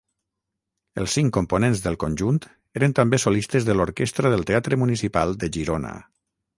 Els 1.01 1.17
cinc 1.17 1.33
components 1.37 1.83
del 1.83 1.99
conjunt 2.05 2.41
eren 2.81 2.97
també 3.03 3.21
solistes 3.27 3.71
de 3.71 3.79
l'orquestra 3.79 4.35
del 4.37 4.45
Teatre 4.53 4.85
Municipal 4.87 5.41
de 5.45 5.57
Girona. 5.61 5.99